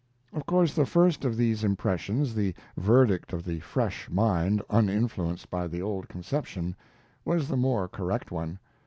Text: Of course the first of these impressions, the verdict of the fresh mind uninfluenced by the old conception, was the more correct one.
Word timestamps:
Of 0.33 0.47
course 0.47 0.73
the 0.73 0.87
first 0.87 1.25
of 1.25 1.37
these 1.37 1.63
impressions, 1.63 2.33
the 2.33 2.55
verdict 2.75 3.33
of 3.33 3.45
the 3.45 3.59
fresh 3.59 4.09
mind 4.09 4.59
uninfluenced 4.67 5.47
by 5.51 5.67
the 5.67 5.83
old 5.83 6.09
conception, 6.09 6.75
was 7.23 7.47
the 7.47 7.55
more 7.55 7.87
correct 7.87 8.31
one. 8.31 8.57